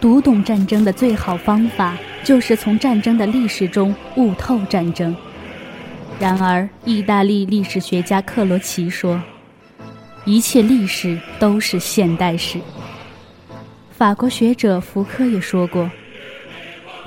[0.00, 5.16] 读懂战争的最好方法，就是从战争的历史中悟透战争。
[6.20, 9.20] 然而，意大利历史学家克罗齐说
[10.24, 12.60] ：“一切历史都是现代史。”
[13.90, 15.90] 法国学者福柯也说过：“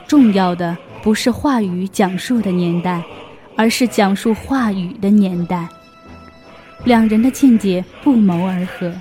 [0.08, 3.04] 重要的不是话语讲述的年代，
[3.56, 5.68] 而是讲述话语的年代。”
[6.86, 8.94] 两人的见解不谋而合。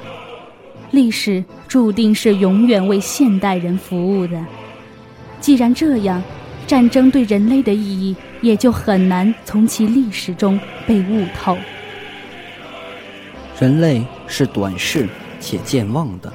[0.93, 4.45] 历史注定是永远为现代人服务的。
[5.41, 6.23] 既然这样，
[6.67, 11.57] 战争对人类的意义也就很难从其历史中被悟透。
[13.61, 16.33] 人类是短视且健忘的。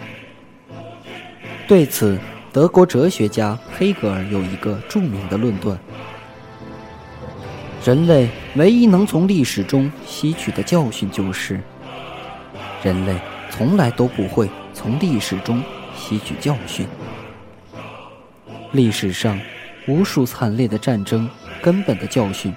[1.67, 2.19] 对此，
[2.53, 5.79] 德国哲学家黑格尔有一个著名的论断：
[7.85, 11.61] 人类唯一能从历史中吸取的教训就是，
[12.83, 13.15] 人类
[13.49, 15.63] 从来都不会从历史中
[15.95, 16.85] 吸取教训。
[18.73, 19.39] 历史上
[19.87, 21.29] 无数惨烈的战争，
[21.61, 22.53] 根本的教训，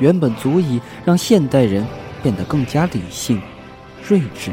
[0.00, 1.86] 原本足以让现代人
[2.22, 3.42] 变得更加理性、
[4.02, 4.52] 睿智。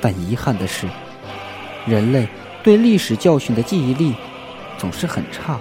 [0.00, 0.86] 但遗憾的是，
[1.86, 2.28] 人类。
[2.62, 4.14] 对历史教训的记忆力
[4.78, 5.58] 总是很差，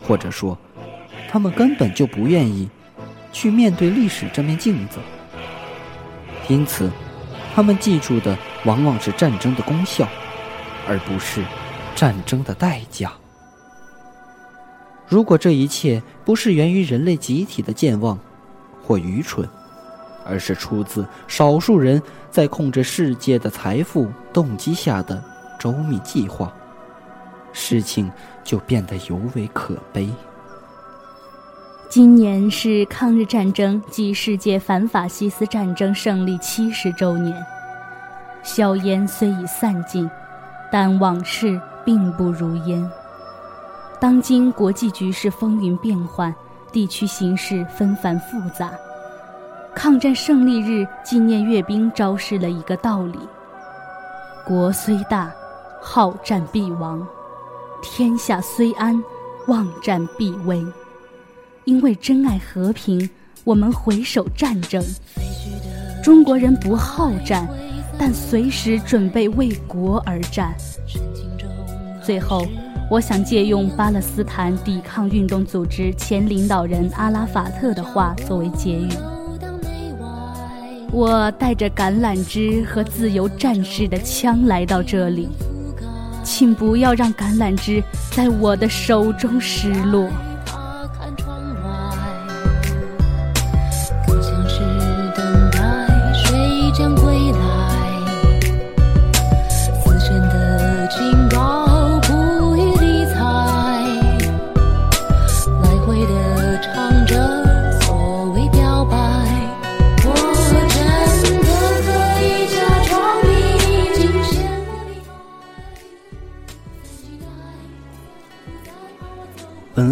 [0.00, 0.56] 或者说，
[1.28, 2.68] 他们根本就不愿意
[3.32, 4.98] 去面对历史这面镜子。
[6.48, 6.90] 因此，
[7.54, 10.08] 他们记住的往往是战争的功效，
[10.88, 11.42] 而不是
[11.94, 13.12] 战争的代价。
[15.08, 18.18] 如果这一切不是源于人类集体的健忘
[18.82, 19.48] 或愚蠢，
[20.24, 22.00] 而是出自少数人
[22.30, 25.22] 在控制世界的财富动机下的，
[25.62, 26.52] 周密计划，
[27.52, 28.10] 事情
[28.42, 30.10] 就变得尤为可悲。
[31.88, 37.40] 今年是抗日战争暨世界反法西斯战争胜利七十周年，
[38.42, 40.10] 硝烟虽已散尽，
[40.72, 42.90] 但往事并不如烟。
[44.00, 46.34] 当今国际局势风云变幻，
[46.72, 48.72] 地区形势纷繁复杂，
[49.76, 53.20] 抗战胜利日纪念阅兵昭示了一个道理：
[54.44, 55.32] 国虽大。
[55.84, 57.04] 好战必亡，
[57.82, 59.02] 天下虽安，
[59.48, 60.64] 忘战必危。
[61.64, 63.10] 因为珍爱和平，
[63.42, 64.80] 我们回首战争。
[66.00, 67.48] 中国人不好战，
[67.98, 70.54] 但随时准备为国而战。
[72.00, 72.46] 最后，
[72.88, 78.88] 我想借用巴勒斯坦抵抗运动组织前领导人阿拉法特的话作为结语：
[80.92, 85.28] 我带着橄榄枝和自由战士的枪来到这里。
[86.22, 90.10] 请不要让橄榄枝在我的手中失落。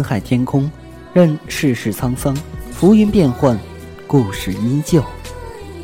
[0.01, 0.67] 文海天空，
[1.13, 2.35] 任世事沧桑，
[2.71, 3.55] 浮云变幻，
[4.07, 5.03] 故事依旧。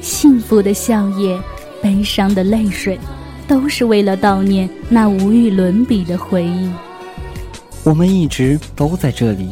[0.02, 1.40] 幸福的笑靥，
[1.84, 3.00] 悲伤的泪水，
[3.48, 6.72] 都是为了悼念那无与伦比的回忆。
[7.84, 9.52] 我们一直都在这里，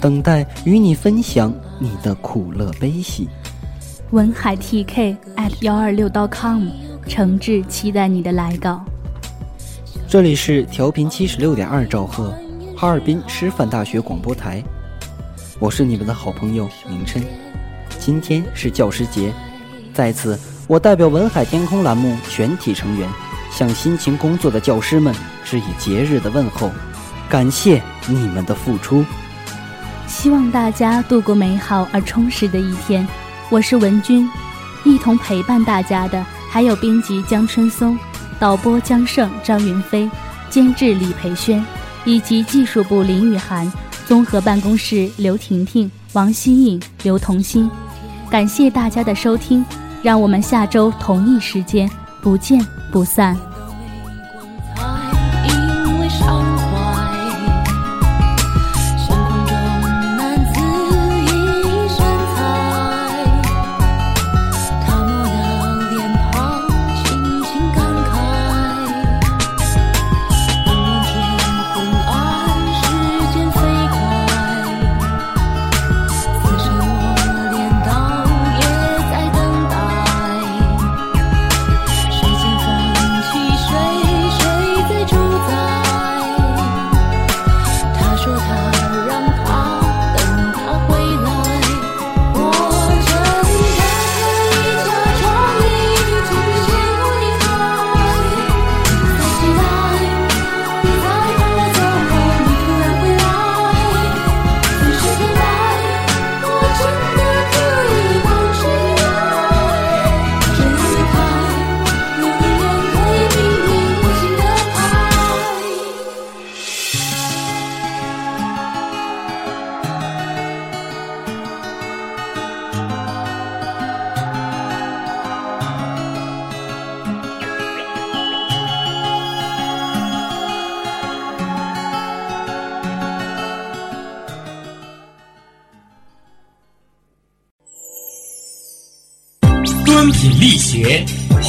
[0.00, 3.28] 等待与你分享你的苦乐悲喜。
[4.10, 6.68] 文海 TK at 幺二六 .com，
[7.06, 8.82] 诚挚期待你的来稿。
[10.08, 12.32] 这里是调频七十六点二兆赫。
[12.78, 14.62] 哈尔滨师范大学广播台，
[15.58, 17.24] 我是你们的好朋友明琛。
[17.98, 19.32] 今天是教师节，
[19.94, 23.08] 在此我代表文海天空栏目全体成员，
[23.50, 26.70] 向辛勤工作的教师们致以节日的问候，
[27.30, 29.02] 感谢你们的付出。
[30.06, 33.08] 希望大家度过美好而充实的一天。
[33.48, 34.28] 我是文君，
[34.84, 37.98] 一同陪伴大家的还有编辑江春松、
[38.38, 40.10] 导播江胜、张云飞、
[40.50, 41.64] 监制李培轩。
[42.06, 43.70] 以及技术部林雨涵，
[44.06, 47.70] 综合办公室刘婷婷、王希颖、刘同心，
[48.30, 49.62] 感谢大家的收听，
[50.02, 51.90] 让我们下周同一时间
[52.22, 53.36] 不见不散。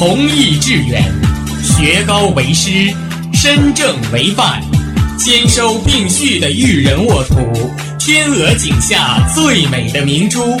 [0.08, 1.04] 弘毅致远，
[1.62, 2.70] 学高为师，
[3.34, 4.62] 身正为范，
[5.18, 7.36] 兼收并蓄的育人沃土，
[7.98, 10.58] 天鹅颈下最美的明珠，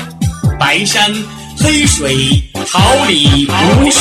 [0.60, 1.10] 白山
[1.56, 4.00] 黑水，桃李无数。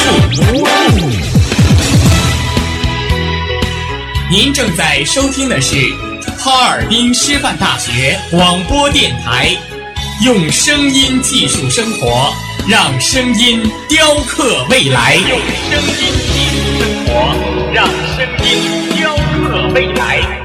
[4.29, 5.77] 您正在收听的是
[6.37, 9.55] 哈尔滨师范大学广播电台，
[10.25, 12.33] 用声音技术生活，
[12.69, 15.15] 让声音雕刻未来。
[15.15, 15.39] 用
[15.69, 17.11] 声音记录生活，
[17.73, 20.36] 让声音雕刻未来。